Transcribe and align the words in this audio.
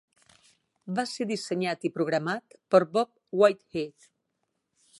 Va 0.99 1.03
ser 1.11 1.27
dissenyat 1.31 1.85
i 1.89 1.91
programat 1.97 2.57
per 2.75 2.81
Bob 2.97 3.13
Whitehead. 3.43 4.09